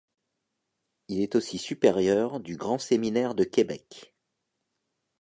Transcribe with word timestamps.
Il 1.09 1.21
est 1.21 1.35
aussi 1.35 1.59
supérieur 1.59 2.39
du 2.39 2.55
Grand 2.57 2.79
Séminaire 2.79 3.35
de 3.35 3.43
Québec. 3.43 4.15